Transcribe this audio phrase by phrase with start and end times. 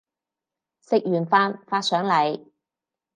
[0.79, 2.43] 食完飯發上嚟